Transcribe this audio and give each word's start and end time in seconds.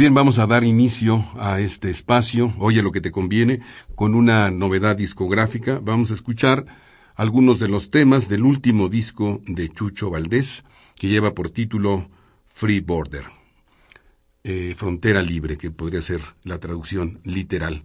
Bien, 0.00 0.14
vamos 0.14 0.38
a 0.38 0.46
dar 0.46 0.64
inicio 0.64 1.26
a 1.38 1.60
este 1.60 1.90
espacio, 1.90 2.54
Oye 2.56 2.80
lo 2.80 2.90
que 2.90 3.02
te 3.02 3.12
conviene, 3.12 3.60
con 3.94 4.14
una 4.14 4.50
novedad 4.50 4.96
discográfica. 4.96 5.78
Vamos 5.82 6.10
a 6.10 6.14
escuchar 6.14 6.64
algunos 7.16 7.58
de 7.58 7.68
los 7.68 7.90
temas 7.90 8.26
del 8.30 8.44
último 8.44 8.88
disco 8.88 9.42
de 9.44 9.68
Chucho 9.68 10.08
Valdés, 10.08 10.64
que 10.96 11.08
lleva 11.08 11.34
por 11.34 11.50
título 11.50 12.08
Free 12.48 12.80
Border, 12.80 13.24
eh, 14.42 14.72
Frontera 14.74 15.20
Libre, 15.20 15.58
que 15.58 15.70
podría 15.70 16.00
ser 16.00 16.22
la 16.44 16.56
traducción 16.56 17.20
literal. 17.24 17.82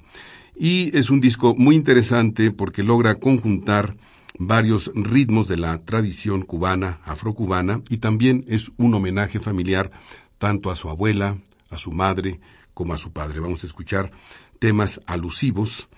Y 0.55 0.97
es 0.97 1.09
un 1.09 1.19
disco 1.19 1.53
muy 1.57 1.75
interesante 1.75 2.50
porque 2.52 2.81
logra 2.81 3.16
conjuntar 3.16 3.97
varios 4.39 4.89
ritmos 4.95 5.50
de 5.50 5.57
la 5.57 5.83
tradición 5.83 6.44
cubana, 6.44 7.02
afrocubana, 7.03 7.81
y 7.89 7.97
también 7.97 8.45
es 8.47 8.72
un 8.77 8.94
homenaje 8.94 9.41
familiar 9.41 9.91
tanto 10.38 10.72
a 10.72 10.77
su 10.77 10.89
abuela, 10.89 11.39
a 11.76 11.78
su 11.78 11.92
madre 11.92 12.40
como 12.73 12.94
a 12.94 12.98
su 12.98 13.12
padre. 13.12 13.40
Vamos 13.40 13.64
a 13.64 13.68
escuchar 13.68 14.12
temas 14.59 15.02
alusivos 15.06 15.90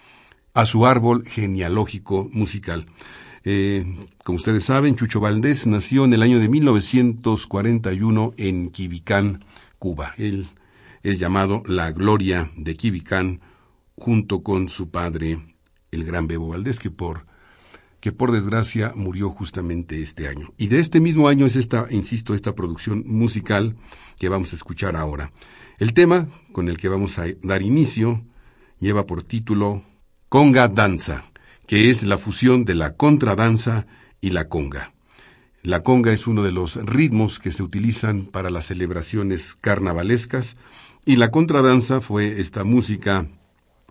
a 0.53 0.66
su 0.66 0.86
árbol 0.86 1.23
genealógico 1.25 2.30
musical. 2.33 2.88
Eh, 3.44 4.09
como 4.23 4.38
ustedes 4.38 4.66
saben, 4.66 4.95
Chucho 4.95 5.20
Valdés 5.20 5.67
nació 5.67 6.03
en 6.05 6.14
el 6.14 6.23
año 6.23 6.39
de 6.39 6.50
1941 6.50 8.33
en 8.38 8.70
Quibicán, 8.72 9.45
Cuba. 9.80 10.14
Él 10.17 10.50
es 11.03 11.20
llamado 11.20 11.64
la 11.66 11.92
Gloria 11.92 12.52
de 12.58 12.75
Quibicán 12.75 13.39
junto 13.95 14.44
con 14.44 14.67
su 14.67 14.89
padre, 14.89 15.55
el 15.92 16.03
gran 16.03 16.28
Bebo 16.28 16.50
Valdés, 16.50 16.80
que 16.80 16.92
por 16.92 17.25
que 18.00 18.11
por 18.11 18.31
desgracia 18.31 18.94
murió 18.95 19.30
justamente 19.30 20.02
este 20.02 20.28
año. 20.28 20.53
Y 20.58 20.67
de 20.67 20.80
este 20.80 21.00
mismo 21.00 21.28
año 21.28 21.45
es 21.45 21.55
esta, 21.55 21.88
insisto, 21.89 22.33
esta 22.33 22.53
producción 22.53 23.03
musical 23.08 23.75
que 24.20 24.30
vamos 24.30 24.53
a 24.53 24.55
escuchar 24.55 24.95
ahora. 24.95 25.31
El 25.78 25.94
tema 25.94 26.28
con 26.53 26.70
el 26.70 26.78
que 26.78 26.89
vamos 26.89 27.20
a 27.20 27.25
dar 27.44 27.61
inicio 27.61 28.25
lleva 28.80 29.06
por 29.06 29.22
título 29.22 29.83
Conga 30.28 30.67
Danza, 30.70 31.23
que 31.67 31.92
es 31.92 32.02
la 32.02 32.17
fusión 32.17 32.66
de 32.66 32.73
la 32.73 32.95
contradanza 32.95 33.86
y 34.20 34.31
la 34.31 34.50
conga. 34.50 34.95
La 35.61 35.83
conga 35.83 36.11
es 36.14 36.25
uno 36.25 36.42
de 36.42 36.52
los 36.52 36.78
ritmos 36.78 37.39
que 37.39 37.52
se 37.52 37.61
utilizan 37.61 38.25
para 38.25 38.50
las 38.50 38.66
celebraciones 38.66 39.53
carnavalescas 39.53 40.58
y 41.05 41.17
la 41.17 41.30
contradanza 41.30 42.02
fue 42.02 42.39
esta 42.39 42.64
música 42.64 43.28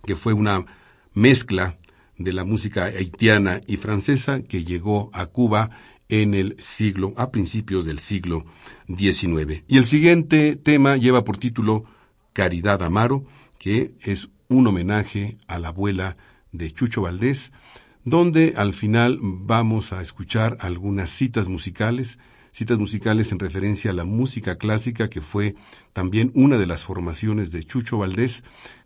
que 0.05 0.17
fue 0.17 0.33
una 0.33 0.67
mezcla 1.15 1.79
de 2.19 2.33
la 2.33 2.45
música 2.45 2.87
haitiana 2.87 3.61
y 3.69 3.77
francesa 3.77 4.43
que 4.43 4.65
llegó 4.65 5.09
a 5.13 5.27
Cuba 5.27 5.71
en 6.09 6.35
el 6.35 6.57
siglo, 6.59 7.15
a 7.17 7.31
principios 7.31 7.85
del 7.85 7.99
siglo 7.99 8.45
XIX. 8.89 9.65
Y 9.67 9.79
el 9.79 9.85
siguiente 9.85 10.57
tema 10.57 10.97
lleva 10.97 11.25
por 11.25 11.39
título 11.39 11.85
Caridad 12.33 12.83
Amaro, 12.83 13.25
que 13.59 13.95
es 14.03 14.31
un 14.49 14.67
homenaje 14.67 15.39
a 15.49 15.59
la 15.59 15.69
abuela 15.69 16.17
de 16.53 16.73
Chucho 16.73 17.03
Valdés, 17.03 17.53
donde 18.05 18.55
al 18.57 18.73
final 18.73 19.19
vamos 19.21 19.93
a 19.93 20.01
escuchar 20.01 20.57
algunas 20.61 21.11
citas 21.11 21.49
musicales, 21.49 22.19
citas 22.53 22.79
musicales 22.79 23.33
en 23.33 23.41
referencia 23.41 23.91
a 23.91 23.95
la 23.95 24.05
música 24.05 24.57
clásica, 24.57 25.11
que 25.11 25.21
fue 25.21 25.57
también 25.93 26.31
una 26.35 26.57
de 26.59 26.67
las 26.67 26.85
formaciones 26.85 27.51
de 27.51 27.65
Chucho 27.65 27.99
Valdés, 27.99 28.45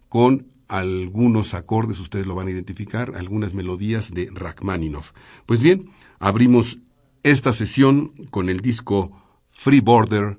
con 0.09 0.47
algunos 0.69 1.55
acordes, 1.55 1.99
ustedes 1.99 2.27
lo 2.27 2.35
van 2.35 2.47
a 2.47 2.53
identificar, 2.53 3.15
algunas 3.17 3.55
melodías 3.55 4.15
de 4.15 4.31
Rachmaninoff. 4.33 5.13
Pues 5.45 5.61
bien, 5.61 5.91
abrimos 6.21 6.79
esta 7.23 7.53
sesión 7.53 8.09
con 8.31 8.49
el 8.49 8.61
disco 8.61 9.13
Free 9.51 9.81
Border 9.81 10.39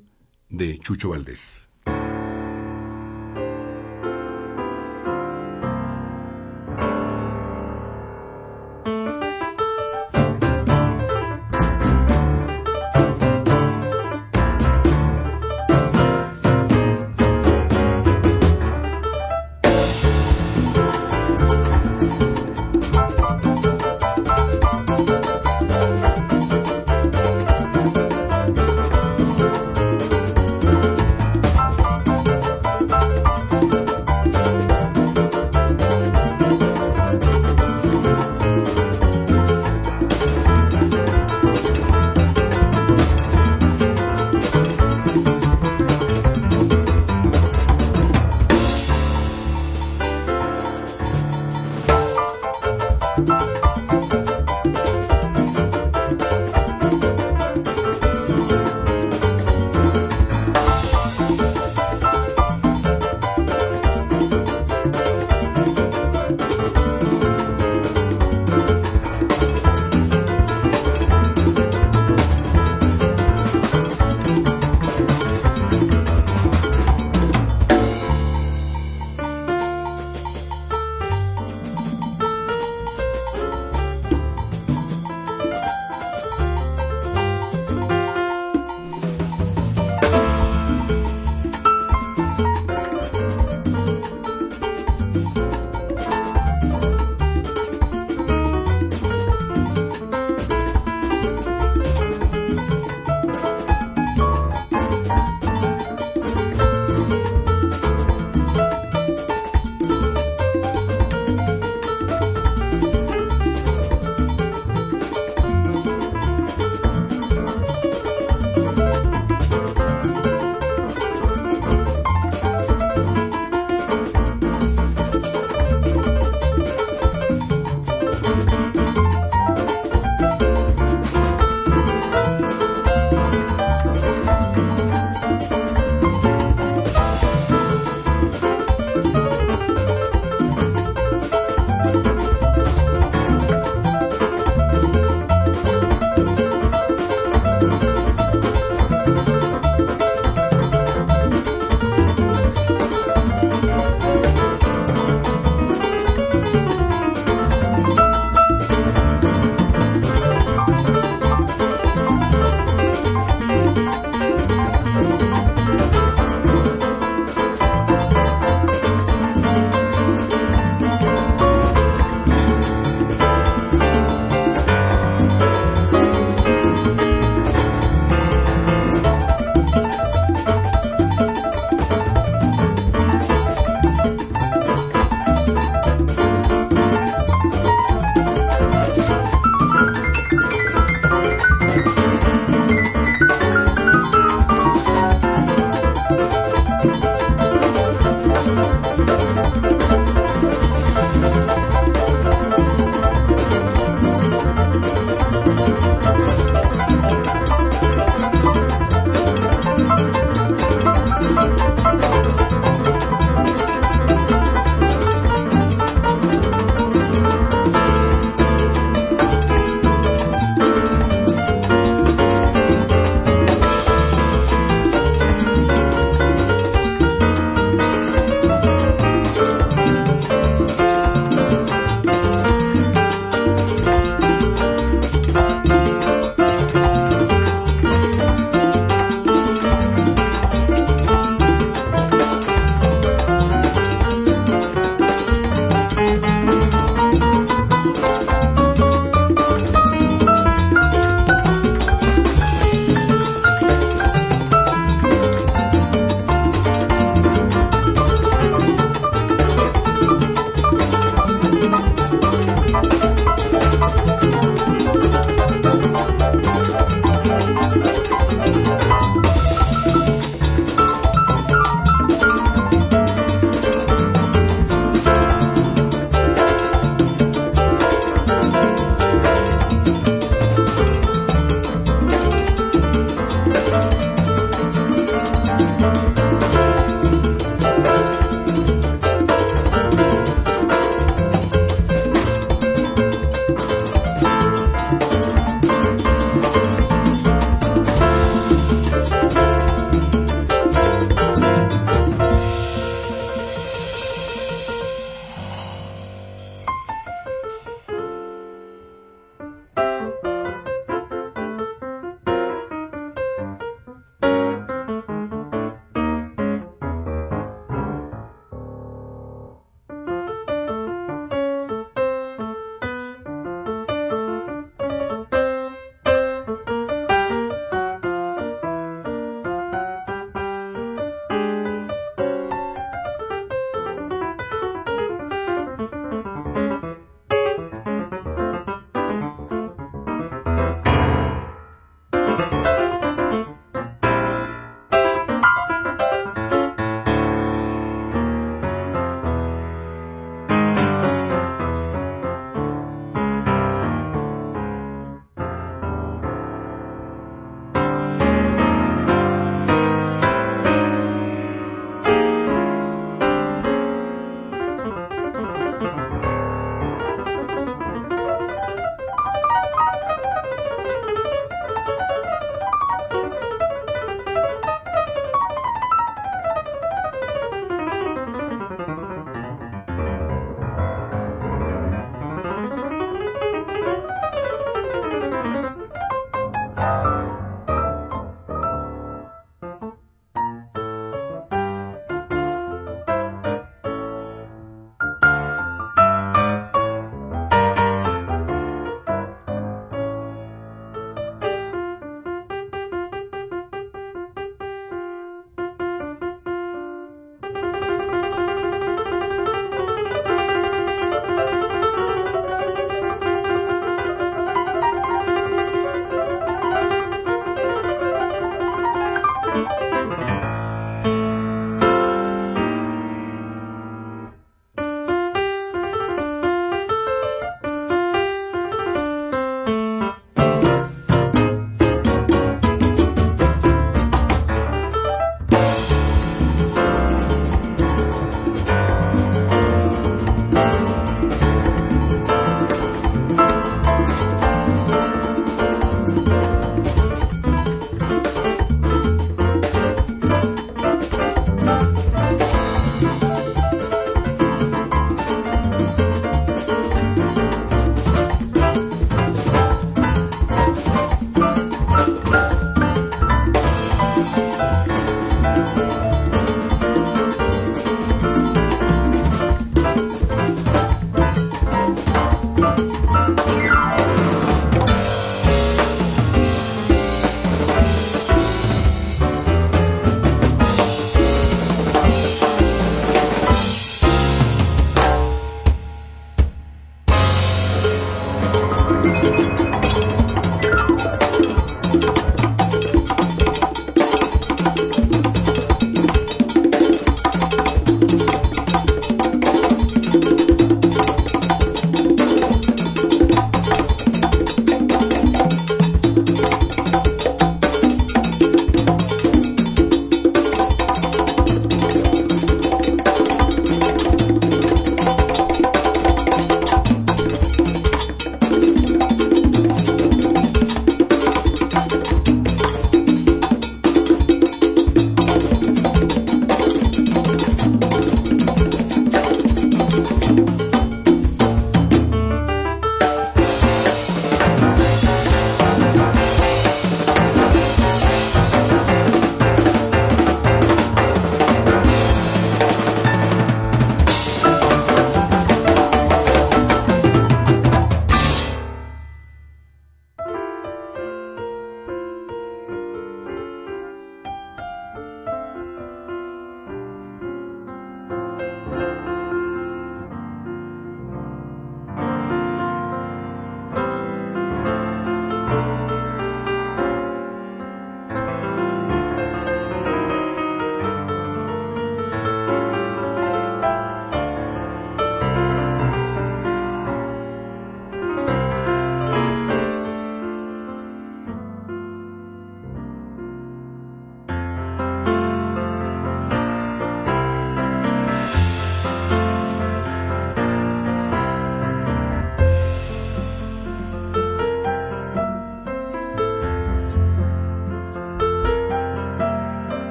de 0.50 0.80
Chucho 0.80 1.10
Valdés. 1.10 1.61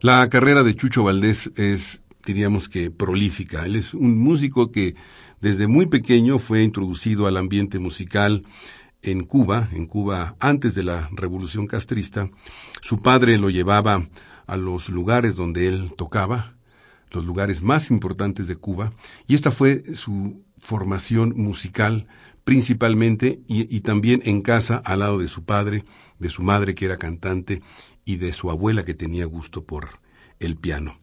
La 0.00 0.28
carrera 0.28 0.62
de 0.62 0.76
Chucho 0.76 1.02
Valdés 1.02 1.50
es, 1.56 2.02
diríamos 2.24 2.68
que, 2.68 2.88
prolífica. 2.92 3.66
Él 3.66 3.74
es 3.74 3.94
un 3.94 4.16
músico 4.16 4.70
que 4.70 4.94
desde 5.40 5.66
muy 5.66 5.86
pequeño 5.86 6.38
fue 6.38 6.62
introducido 6.62 7.26
al 7.26 7.36
ambiente 7.36 7.80
musical 7.80 8.44
en 9.02 9.24
Cuba, 9.24 9.68
en 9.72 9.86
Cuba 9.86 10.36
antes 10.38 10.76
de 10.76 10.84
la 10.84 11.08
Revolución 11.10 11.66
Castrista. 11.66 12.30
Su 12.80 13.02
padre 13.02 13.38
lo 13.38 13.50
llevaba 13.50 14.08
a 14.46 14.56
los 14.56 14.88
lugares 14.88 15.34
donde 15.34 15.66
él 15.66 15.92
tocaba, 15.96 16.54
los 17.10 17.24
lugares 17.24 17.62
más 17.62 17.90
importantes 17.90 18.46
de 18.46 18.54
Cuba, 18.54 18.92
y 19.26 19.34
esta 19.34 19.50
fue 19.50 19.82
su 19.94 20.44
formación 20.58 21.32
musical 21.34 22.06
principalmente 22.44 23.40
y, 23.46 23.74
y, 23.74 23.80
también 23.80 24.22
en 24.24 24.40
casa 24.40 24.80
al 24.84 25.00
lado 25.00 25.18
de 25.18 25.28
su 25.28 25.44
padre, 25.44 25.84
de 26.18 26.30
su 26.30 26.42
madre 26.42 26.74
que 26.74 26.86
era 26.86 26.96
cantante 26.96 27.60
y 28.08 28.16
de 28.16 28.32
su 28.32 28.50
abuela 28.50 28.86
que 28.86 28.94
tenía 28.94 29.26
gusto 29.26 29.64
por 29.64 30.00
el 30.40 30.56
piano. 30.56 30.96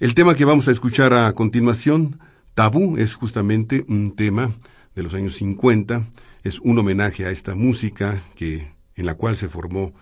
El 0.00 0.14
tema 0.14 0.34
que 0.34 0.46
vamos 0.46 0.66
a 0.66 0.70
escuchar 0.70 1.12
a 1.12 1.30
continuación, 1.34 2.20
Tabú, 2.54 2.96
es 2.96 3.14
justamente 3.14 3.84
un 3.86 4.16
tema 4.16 4.52
de 4.94 5.02
los 5.02 5.12
años 5.12 5.34
50, 5.34 6.08
es 6.44 6.58
un 6.60 6.78
homenaje 6.78 7.26
a 7.26 7.30
esta 7.30 7.54
música 7.54 8.22
que 8.34 8.72
en 8.96 9.04
la 9.04 9.14
cual 9.14 9.36
se 9.36 9.50
formó 9.50 9.92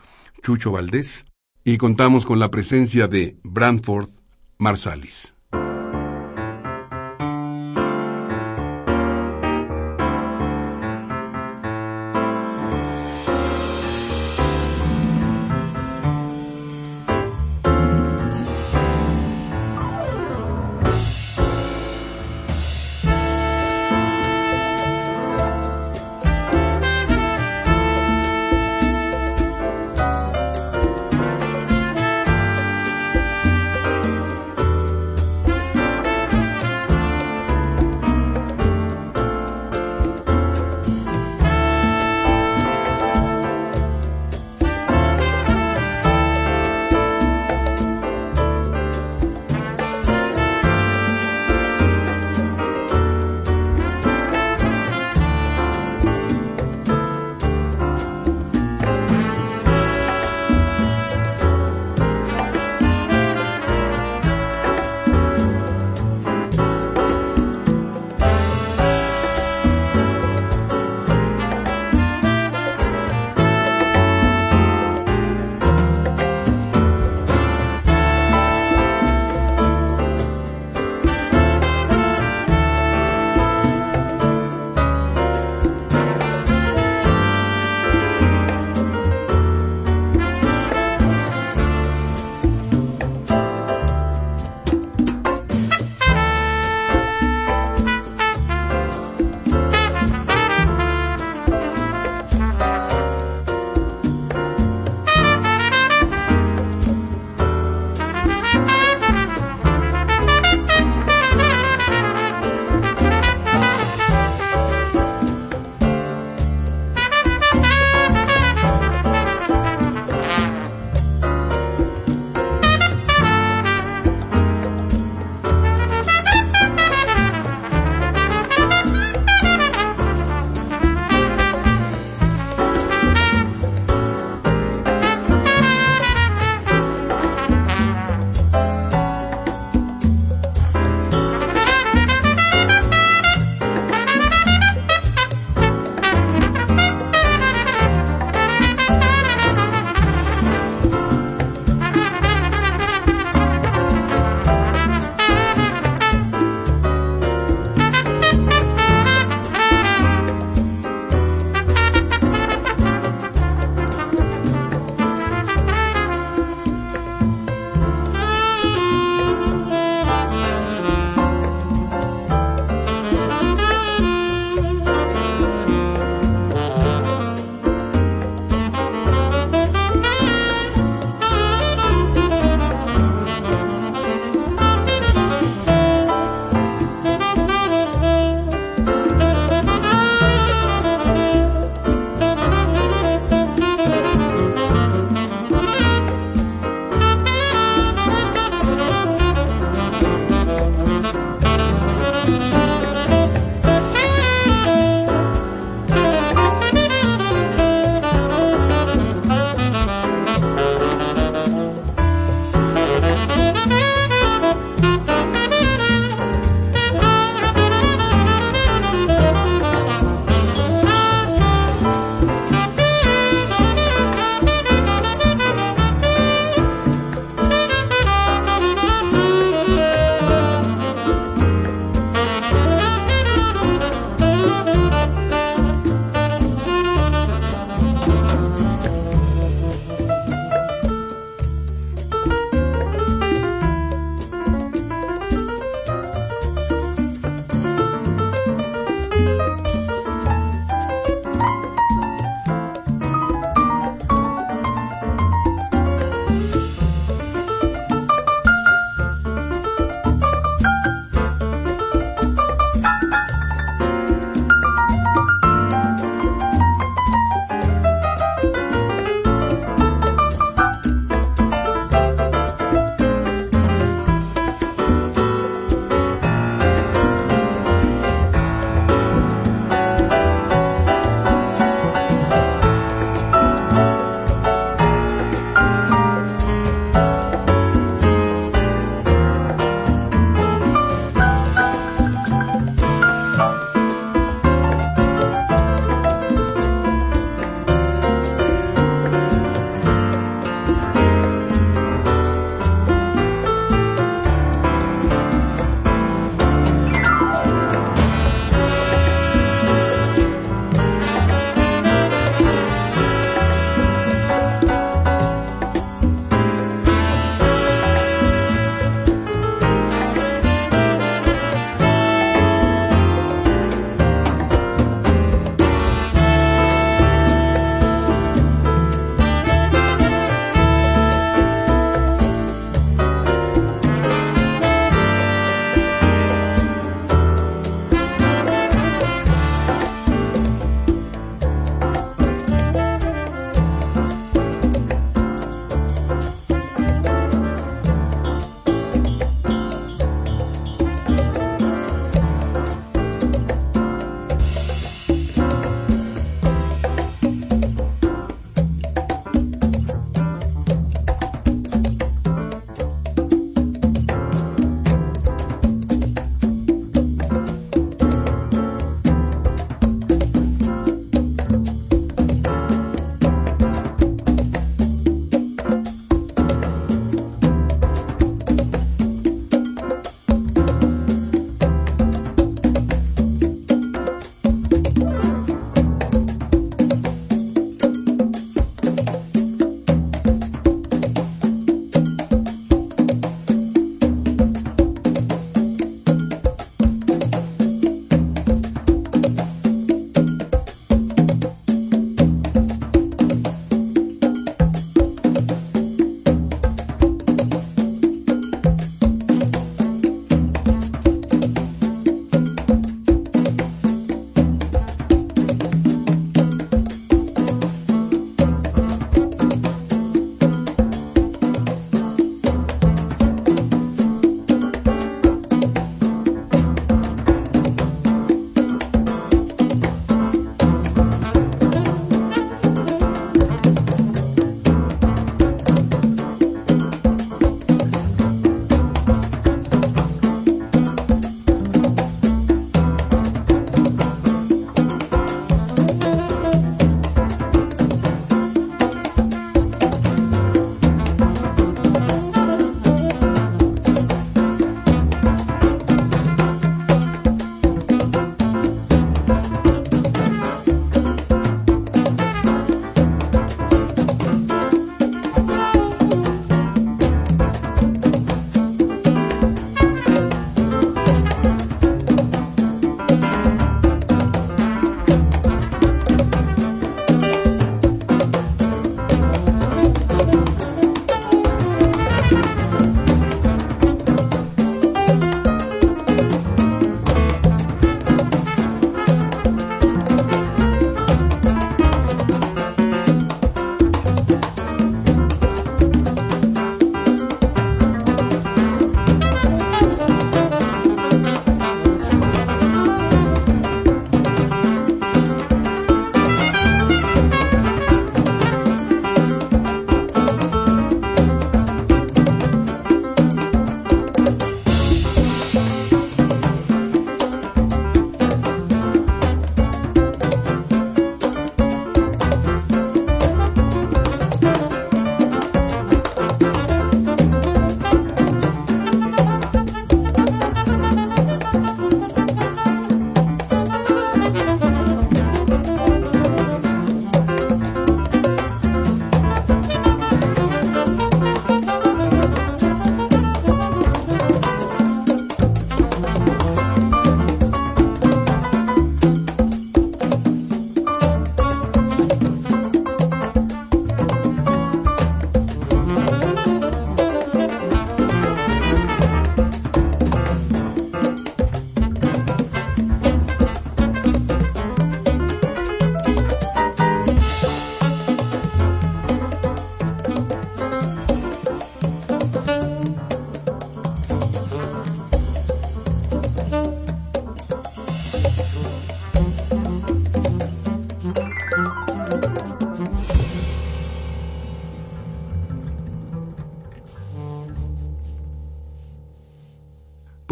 Chucho 0.41 0.71
Valdés 0.71 1.27
y 1.65 1.79
contamos 1.79 2.25
con 2.25 2.39
la 2.39 2.53
presencia 2.53 3.09
de 3.09 3.37
Branford 3.43 4.11
Marsalis. 4.59 5.36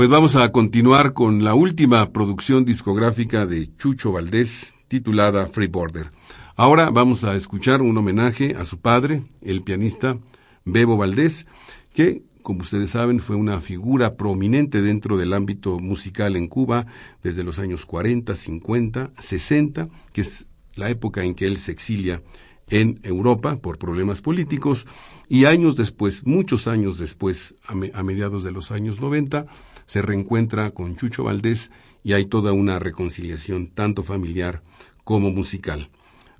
Pues 0.05 0.11
vamos 0.11 0.37
a 0.37 0.53
continuar 0.53 1.15
con 1.15 1.45
la 1.45 1.55
última 1.55 2.13
producción 2.13 2.67
discográfica 2.67 3.47
de 3.47 3.75
Chucho 3.75 4.13
Valdés, 4.13 4.75
titulada 4.87 5.47
Free 5.47 5.69
Border. 5.69 6.11
Ahora 6.57 6.91
vamos 6.91 7.25
a 7.25 7.35
escuchar 7.37 7.81
un 7.81 7.97
homenaje 7.97 8.55
a 8.55 8.65
su 8.65 8.81
padre, 8.81 9.23
el 9.41 9.63
pianista 9.63 10.19
Bebo 10.67 10.99
Valdés, 10.99 11.47
que, 11.95 12.23
como 12.43 12.61
ustedes 12.61 12.91
saben, 12.91 13.19
fue 13.19 13.37
una 13.37 13.63
figura 13.63 14.15
prominente 14.15 14.83
dentro 14.83 15.17
del 15.17 15.33
ámbito 15.33 15.79
musical 15.79 16.37
en 16.37 16.49
Cuba 16.49 16.85
desde 17.23 17.43
los 17.43 17.59
años 17.59 17.87
40, 17.87 18.35
50, 18.35 19.13
60, 19.19 19.89
que 20.13 20.21
es 20.21 20.49
la 20.75 20.91
época 20.91 21.25
en 21.25 21.35
que 21.35 21.47
él 21.47 21.57
se 21.57 21.73
exilia 21.73 22.21
en 22.69 23.01
Europa 23.03 23.57
por 23.57 23.79
problemas 23.79 24.21
políticos 24.21 24.87
y 25.29 25.45
años 25.45 25.77
después, 25.77 26.27
muchos 26.27 26.67
años 26.67 26.99
después, 26.99 27.55
a, 27.67 28.03
mediados 28.03 28.43
de 28.45 28.53
los 28.53 28.71
años 28.71 29.01
90, 29.01 29.47
se 29.87 30.03
reencuentra 30.03 30.71
con 30.71 30.97
Chucho 30.97 31.25
Valdés 31.25 31.71
y 32.03 32.13
hay 32.13 32.27
toda 32.27 32.53
una 32.53 32.79
reconciliación 32.79 33.69
tanto 33.69 34.03
familiar 34.03 34.63
como 35.05 35.31
musical. 35.31 35.91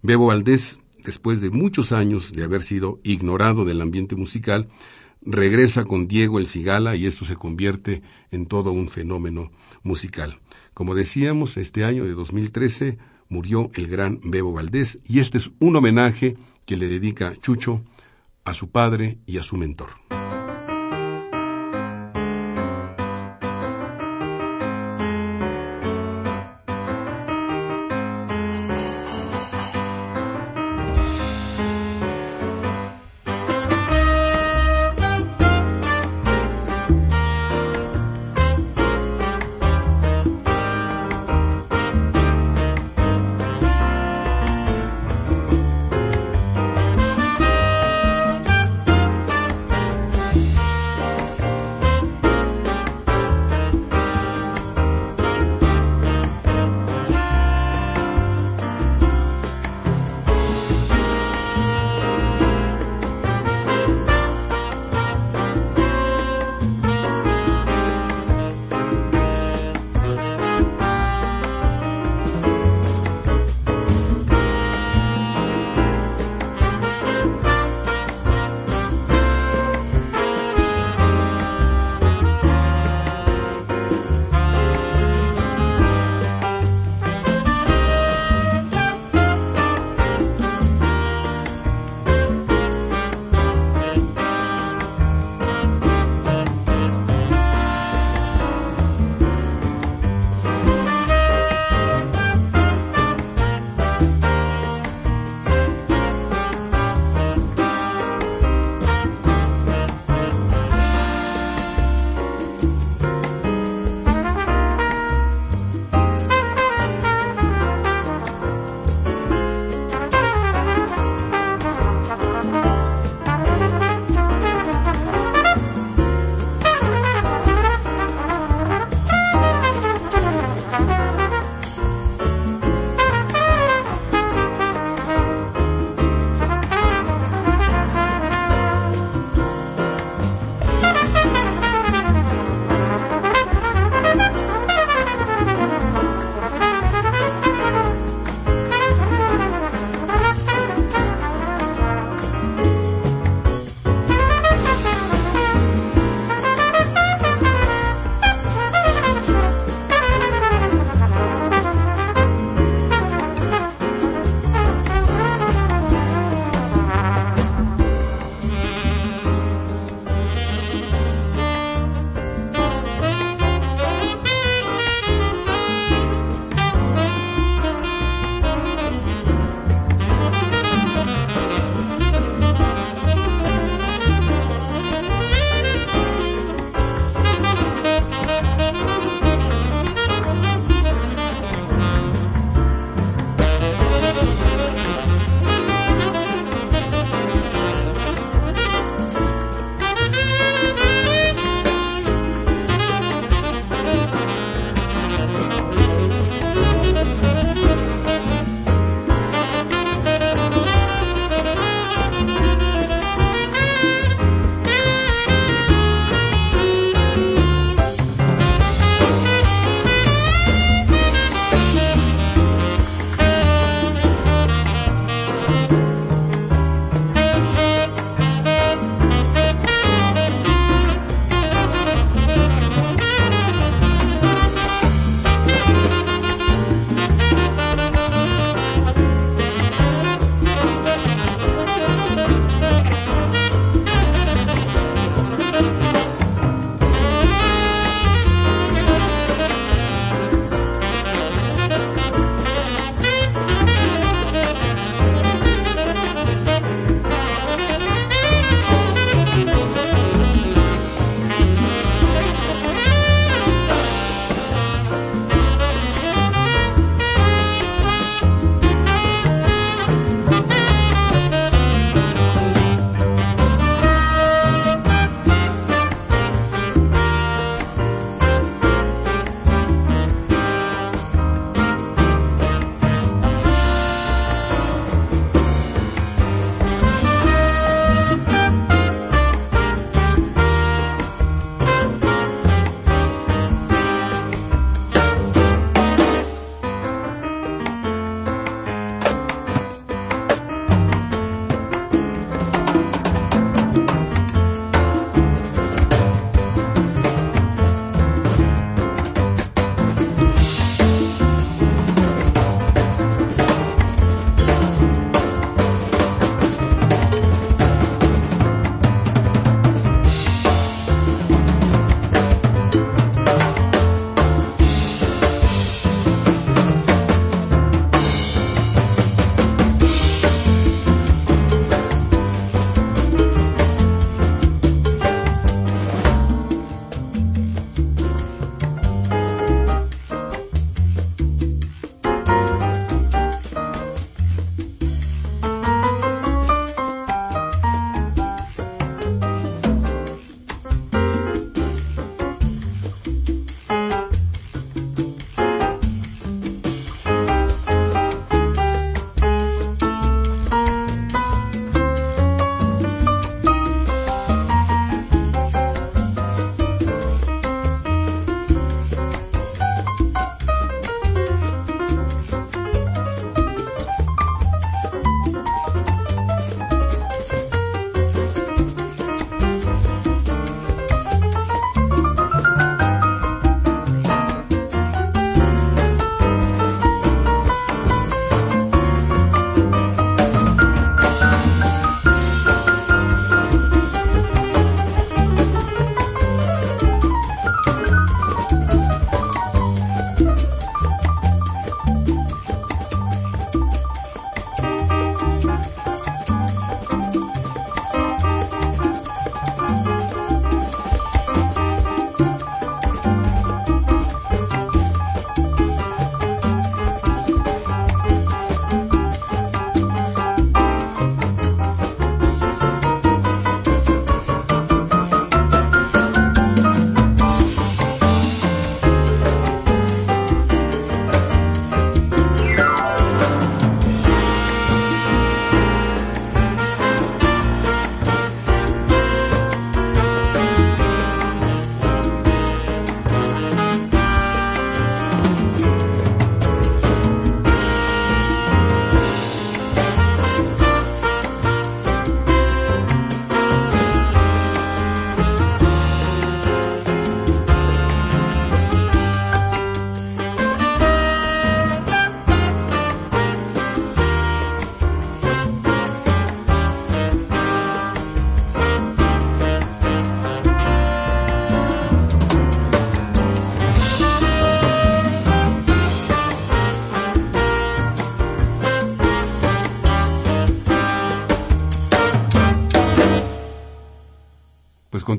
Bebo 0.03 0.27
Valdés, 0.27 0.81
después 1.05 1.41
de 1.41 1.51
muchos 1.51 1.93
años 1.93 2.33
de 2.33 2.45
haber 2.45 2.63
sido 2.63 3.01
ignorado 3.03 3.65
del 3.65 3.81
ambiente 3.81 4.17
musical, 4.17 4.69
regresa 5.23 5.85
con 5.85 6.07
Diego 6.07 6.39
el 6.39 6.47
Cigala 6.47 6.97
y 6.97 7.07
esto 7.07 7.25
se 7.25 7.37
convierte 7.37 8.03
en 8.31 8.47
todo 8.47 8.73
un 8.73 8.89
fenómeno 8.89 9.51
musical. 9.83 10.39
Como 10.75 10.95
decíamos, 10.95 11.57
este 11.57 11.85
año 11.85 12.05
de 12.05 12.13
2013 12.13 12.99
murió 13.29 13.71
el 13.75 13.89
gran 13.89 14.21
Bebo 14.25 14.53
Valdés 14.53 15.01
y 15.07 15.21
este 15.21 15.39
es 15.39 15.53
un 15.59 15.77
homenaje 15.77 16.37
que 16.67 16.77
le 16.77 16.89
dedica 16.89 17.35
Chucho 17.41 17.83
a 18.45 18.55
su 18.55 18.71
padre 18.71 19.19
y 19.27 19.39
a 19.39 19.43
su 19.43 19.57
mentor. 19.57 19.91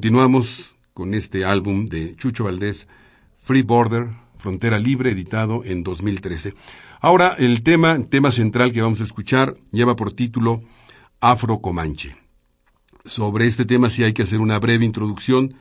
Continuamos 0.05 0.75
con 0.93 1.15
este 1.15 1.45
álbum 1.45 1.85
de 1.85 2.15
Chucho 2.15 2.43
Valdés, 2.43 2.87
Free 3.39 3.63
Border, 3.63 4.11
Frontera 4.37 4.77
Libre, 4.77 5.09
editado 5.09 5.63
en 5.65 5.81
2013. 5.81 6.53
Ahora 7.01 7.35
el 7.39 7.63
tema, 7.63 7.97
tema 8.07 8.29
central 8.29 8.71
que 8.71 8.83
vamos 8.83 9.01
a 9.01 9.03
escuchar, 9.03 9.57
lleva 9.71 9.95
por 9.95 10.13
título 10.13 10.61
Afro 11.21 11.57
Comanche. 11.57 12.15
Sobre 13.03 13.47
este 13.47 13.65
tema 13.65 13.89
sí 13.89 14.03
hay 14.03 14.13
que 14.13 14.21
hacer 14.21 14.41
una 14.41 14.59
breve 14.59 14.85
introducción. 14.85 15.55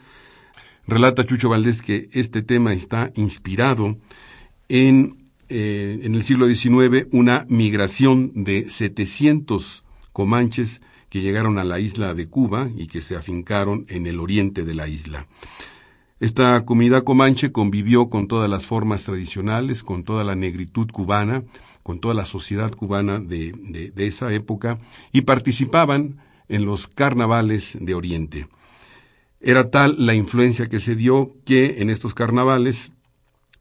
Relata 0.86 1.24
Chucho 1.24 1.48
Valdés 1.48 1.80
que 1.80 2.10
este 2.12 2.42
tema 2.42 2.74
está 2.74 3.12
inspirado 3.14 3.96
en, 4.68 5.30
eh, 5.48 6.00
en 6.02 6.14
el 6.14 6.22
siglo 6.22 6.46
XIX 6.46 7.06
una 7.12 7.46
migración 7.48 8.44
de 8.44 8.68
700 8.68 9.84
comanches 10.12 10.82
que 11.14 11.20
llegaron 11.20 11.60
a 11.60 11.64
la 11.64 11.78
isla 11.78 12.12
de 12.12 12.26
Cuba 12.26 12.68
y 12.76 12.88
que 12.88 13.00
se 13.00 13.14
afincaron 13.14 13.86
en 13.88 14.08
el 14.08 14.18
oriente 14.18 14.64
de 14.64 14.74
la 14.74 14.88
isla. 14.88 15.28
Esta 16.18 16.64
comunidad 16.64 17.04
comanche 17.04 17.52
convivió 17.52 18.10
con 18.10 18.26
todas 18.26 18.50
las 18.50 18.66
formas 18.66 19.04
tradicionales, 19.04 19.84
con 19.84 20.02
toda 20.02 20.24
la 20.24 20.34
negritud 20.34 20.90
cubana, 20.90 21.44
con 21.84 22.00
toda 22.00 22.14
la 22.14 22.24
sociedad 22.24 22.72
cubana 22.72 23.20
de, 23.20 23.92
esa 23.96 24.32
época 24.32 24.80
y 25.12 25.20
participaban 25.20 26.18
en 26.48 26.66
los 26.66 26.88
carnavales 26.88 27.78
de 27.80 27.94
Oriente. 27.94 28.48
Era 29.40 29.70
tal 29.70 29.94
la 30.04 30.16
influencia 30.16 30.68
que 30.68 30.80
se 30.80 30.96
dio 30.96 31.36
que 31.44 31.76
en 31.78 31.90
estos 31.90 32.12
carnavales 32.12 32.90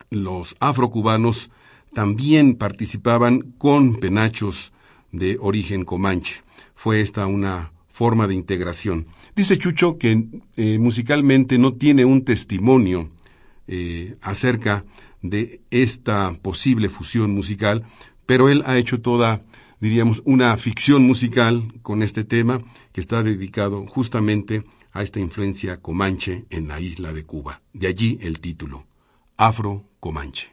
los 0.09 0.55
afrocubanos 0.59 1.51
también 1.93 2.55
participaban 2.55 3.53
con 3.59 3.97
penachos 3.97 4.73
de 5.13 5.37
origen 5.39 5.85
comanche. 5.85 6.41
Fue 6.75 6.99
esta 6.99 7.27
una 7.27 7.71
forma 7.87 8.27
de 8.27 8.33
integración. 8.33 9.07
Dice 9.35 9.57
Chucho 9.57 9.97
que 9.97 10.27
eh, 10.57 10.79
musicalmente 10.79 11.57
no 11.57 11.75
tiene 11.75 12.03
un 12.03 12.25
testimonio 12.25 13.11
eh, 13.67 14.17
acerca 14.21 14.83
de 15.21 15.61
esta 15.71 16.33
posible 16.41 16.89
fusión 16.89 17.31
musical, 17.31 17.85
pero 18.25 18.49
él 18.49 18.63
ha 18.65 18.77
hecho 18.77 18.99
toda, 18.99 19.41
diríamos, 19.79 20.21
una 20.25 20.57
ficción 20.57 21.03
musical 21.05 21.71
con 21.81 22.03
este 22.03 22.23
tema 22.23 22.61
que 22.91 22.99
está 22.99 23.23
dedicado 23.23 23.85
justamente 23.87 24.63
a 24.91 25.03
esta 25.03 25.19
influencia 25.19 25.77
comanche 25.77 26.45
en 26.49 26.67
la 26.67 26.79
isla 26.79 27.13
de 27.13 27.23
Cuba. 27.23 27.61
De 27.73 27.87
allí 27.87 28.17
el 28.21 28.39
título, 28.39 28.85
Afro 29.37 29.85
Comanche. 29.99 30.52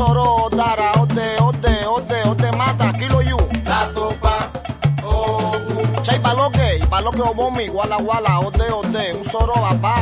Soro 0.00 0.48
dara, 0.56 0.92
ote, 1.02 1.26
ote, 1.48 1.74
ote, 1.86 2.18
ote 2.30 2.50
mata, 2.56 2.92
kilo 2.98 3.20
yu. 3.20 3.36
la 3.66 3.80
topa 3.94 4.34
ogu 5.04 5.76
Chay 6.02 6.18
baloque, 6.18 6.78
y 6.82 6.86
baloque 6.86 7.20
obomi, 7.20 7.68
wala 7.68 7.98
wala, 7.98 8.40
ote, 8.40 8.66
ote, 8.72 9.12
un 9.18 9.24
soro 9.24 9.54
apa. 9.72 9.94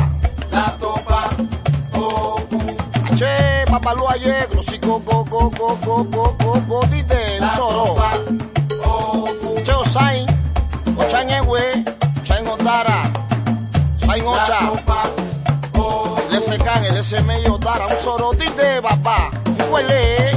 la 0.51 0.65
topa 0.79 1.21
ogu 1.93 2.59
Che, 3.17 3.65
papalua 3.69 4.15
yegro, 4.15 4.61
si 4.63 4.77
go, 4.79 4.99
go, 4.99 5.25
go, 5.25 5.49
go, 5.49 5.75
go, 5.85 6.03
go, 6.05 6.35
go, 6.39 6.61
go, 6.69 6.79
dite, 6.91 7.21
un 7.41 7.47
la 7.47 7.49
soro. 7.55 7.83
topa 7.85 8.11
ogu 8.87 9.61
Che, 9.65 9.73
osain, 9.73 10.25
ochan 10.97 11.29
ewe, 11.29 11.83
chain 12.23 12.47
odara, 12.47 12.99
sain 13.97 14.23
la 14.23 14.31
ocha, 14.31 14.59
le 16.31 16.39
secan, 16.39 16.83
le 16.95 17.03
se 17.03 17.21
medio 17.21 17.57
dara, 17.57 17.87
un 17.87 17.97
soro, 17.97 18.31
dite, 18.33 18.81
papá, 18.81 19.29
huele. 19.79 20.31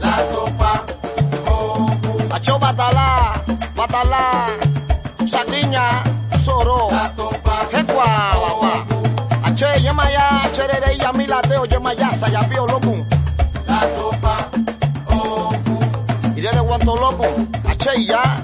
La 0.00 0.16
copa 0.32 0.84
copu. 1.46 2.34
Acho 2.34 2.58
batalá, 2.58 3.40
batalá, 3.74 4.46
sagriña, 5.26 6.02
soro. 6.44 6.90
La 6.90 7.12
copa 7.14 7.66
Jekwa, 7.72 8.04
papá. 8.04 8.86
Ache, 9.48 9.80
yema 9.82 10.10
ya, 10.10 10.50
cherere 10.52 10.96
ya 10.98 11.12
milateo, 11.12 11.64
yema 11.66 11.94
ya, 11.94 12.12
sayapio 12.12 12.66
loco. 12.66 13.06
La 13.66 13.80
copa 13.96 14.50
copu. 15.06 15.78
Irene 16.36 16.60
guanto 16.60 16.96
loco, 16.96 17.26
ache 17.68 18.04
ya. 18.06 18.42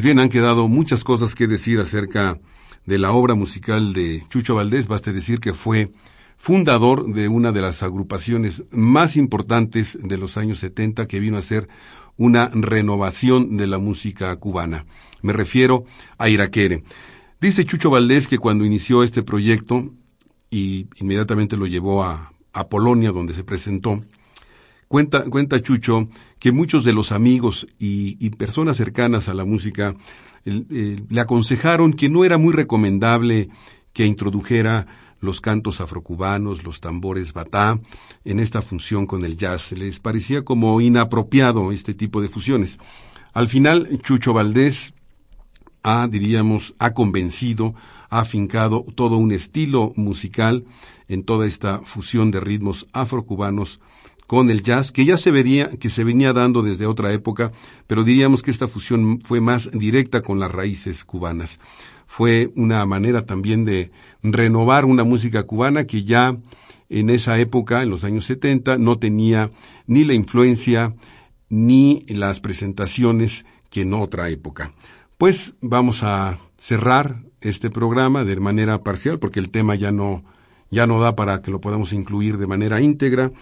Pues 0.00 0.06
bien, 0.06 0.18
han 0.18 0.30
quedado 0.30 0.66
muchas 0.66 1.04
cosas 1.04 1.34
que 1.34 1.46
decir 1.46 1.78
acerca 1.78 2.40
de 2.86 2.96
la 2.96 3.12
obra 3.12 3.34
musical 3.34 3.92
de 3.92 4.24
Chucho 4.30 4.54
Valdés. 4.54 4.88
Baste 4.88 5.12
decir 5.12 5.40
que 5.40 5.52
fue 5.52 5.92
fundador 6.38 7.12
de 7.12 7.28
una 7.28 7.52
de 7.52 7.60
las 7.60 7.82
agrupaciones 7.82 8.64
más 8.70 9.18
importantes 9.18 9.98
de 10.02 10.16
los 10.16 10.38
años 10.38 10.56
70 10.56 11.06
que 11.06 11.20
vino 11.20 11.36
a 11.36 11.42
ser 11.42 11.68
una 12.16 12.48
renovación 12.48 13.58
de 13.58 13.66
la 13.66 13.76
música 13.76 14.34
cubana. 14.36 14.86
Me 15.20 15.34
refiero 15.34 15.84
a 16.16 16.30
Iraquere. 16.30 16.82
Dice 17.38 17.66
Chucho 17.66 17.90
Valdés 17.90 18.26
que 18.26 18.38
cuando 18.38 18.64
inició 18.64 19.02
este 19.02 19.22
proyecto 19.22 19.92
y 20.48 20.86
inmediatamente 20.96 21.58
lo 21.58 21.66
llevó 21.66 22.04
a 22.04 22.32
Polonia 22.70 23.12
donde 23.12 23.34
se 23.34 23.44
presentó, 23.44 24.00
Cuenta, 24.90 25.22
cuenta 25.30 25.62
Chucho 25.62 26.08
que 26.40 26.50
muchos 26.50 26.82
de 26.82 26.92
los 26.92 27.12
amigos 27.12 27.68
y, 27.78 28.28
personas 28.30 28.76
cercanas 28.76 29.28
a 29.28 29.34
la 29.34 29.44
música 29.44 29.94
le 30.42 31.20
aconsejaron 31.20 31.92
que 31.92 32.08
no 32.08 32.24
era 32.24 32.38
muy 32.38 32.52
recomendable 32.52 33.50
que 33.92 34.04
introdujera 34.04 34.88
los 35.20 35.40
cantos 35.40 35.80
afrocubanos, 35.80 36.64
los 36.64 36.80
tambores 36.80 37.32
batá, 37.32 37.78
en 38.24 38.40
esta 38.40 38.62
función 38.62 39.06
con 39.06 39.24
el 39.24 39.36
jazz. 39.36 39.70
Les 39.70 40.00
parecía 40.00 40.42
como 40.44 40.80
inapropiado 40.80 41.70
este 41.70 41.94
tipo 41.94 42.20
de 42.20 42.28
fusiones. 42.28 42.80
Al 43.32 43.48
final, 43.48 44.00
Chucho 44.02 44.32
Valdés 44.32 44.94
ha, 45.84 46.08
diríamos, 46.08 46.74
ha 46.80 46.94
convencido, 46.94 47.76
ha 48.08 48.18
afincado 48.18 48.84
todo 48.96 49.18
un 49.18 49.30
estilo 49.30 49.92
musical 49.94 50.64
en 51.06 51.22
toda 51.22 51.46
esta 51.46 51.78
fusión 51.78 52.32
de 52.32 52.40
ritmos 52.40 52.88
afrocubanos 52.92 53.78
con 54.30 54.48
el 54.48 54.62
jazz, 54.62 54.92
que 54.92 55.04
ya 55.04 55.16
se 55.16 55.32
vería, 55.32 55.72
que 55.72 55.90
se 55.90 56.04
venía 56.04 56.32
dando 56.32 56.62
desde 56.62 56.86
otra 56.86 57.12
época, 57.12 57.50
pero 57.88 58.04
diríamos 58.04 58.44
que 58.44 58.52
esta 58.52 58.68
fusión 58.68 59.20
fue 59.20 59.40
más 59.40 59.72
directa 59.72 60.22
con 60.22 60.38
las 60.38 60.52
raíces 60.52 61.04
cubanas. 61.04 61.58
Fue 62.06 62.52
una 62.54 62.86
manera 62.86 63.26
también 63.26 63.64
de 63.64 63.90
renovar 64.22 64.84
una 64.84 65.02
música 65.02 65.42
cubana 65.42 65.82
que 65.82 66.04
ya 66.04 66.36
en 66.88 67.10
esa 67.10 67.40
época, 67.40 67.82
en 67.82 67.90
los 67.90 68.04
años 68.04 68.24
70, 68.26 68.78
no 68.78 69.00
tenía 69.00 69.50
ni 69.88 70.04
la 70.04 70.14
influencia 70.14 70.94
ni 71.48 72.04
las 72.06 72.38
presentaciones 72.38 73.46
que 73.68 73.80
en 73.80 73.94
otra 73.94 74.28
época. 74.28 74.72
Pues 75.18 75.54
vamos 75.60 76.04
a 76.04 76.38
cerrar 76.56 77.24
este 77.40 77.68
programa 77.68 78.22
de 78.22 78.38
manera 78.38 78.84
parcial 78.84 79.18
porque 79.18 79.40
el 79.40 79.50
tema 79.50 79.74
ya 79.74 79.90
no 79.90 80.22
ya 80.70 80.86
no 80.86 81.00
da 81.00 81.16
para 81.16 81.42
que 81.42 81.50
lo 81.50 81.60
podamos 81.60 81.92
incluir 81.92 82.38
de 82.38 82.46
manera 82.46 82.80
íntegra. 82.80 83.32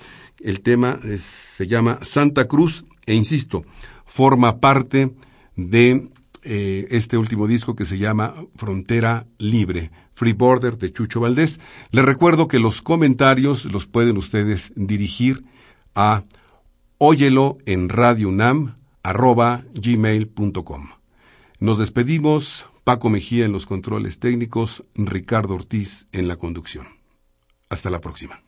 El 0.41 0.61
tema 0.61 0.99
se 1.19 1.67
llama 1.67 1.99
Santa 2.03 2.47
Cruz 2.47 2.85
e 3.07 3.15
insisto, 3.15 3.65
forma 4.07 4.61
parte 4.61 5.15
de 5.57 6.09
eh, 6.43 6.87
este 6.91 7.19
último 7.19 7.47
disco 7.47 7.75
que 7.75 7.85
se 7.85 7.99
llama 7.99 8.35
Frontera 8.55 9.27
Libre, 9.39 9.91
Free 10.15 10.33
Border 10.33 10.79
de 10.79 10.93
Chucho 10.93 11.21
Valdés. 11.21 11.61
Les 11.91 12.05
recuerdo 12.05 12.49
que 12.49 12.59
los 12.59 12.83
comentarios 12.83 13.65
los 13.65 13.87
pueden 13.87 14.17
ustedes 14.17 14.73
dirigir 14.77 15.45
a 15.95 16.25
óyelo 16.99 17.59
en 17.67 17.89
Radio 17.89 18.29
UNAM 18.29 18.77
arroba 19.03 19.65
gmail.com. 19.75 20.89
Nos 21.61 21.79
despedimos, 21.79 22.67
Paco 22.85 23.11
Mejía 23.11 23.45
en 23.45 23.53
los 23.53 23.67
controles 23.67 24.21
técnicos, 24.21 24.85
Ricardo 24.95 25.55
Ortiz 25.55 26.07
en 26.13 26.29
la 26.29 26.37
conducción. 26.37 26.87
Hasta 27.69 27.91
la 27.91 28.01
próxima. 28.01 28.48